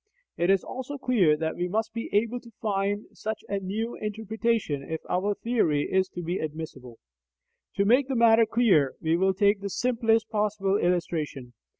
[0.35, 4.81] It is also clear that we must be able to find such a new interpretation
[4.81, 6.97] if our theory is to be admissible.
[7.75, 11.53] To make the matter clear, we will take the simplest possible illustration.